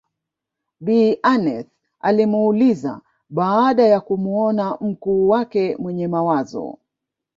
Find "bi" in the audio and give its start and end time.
0.81-1.17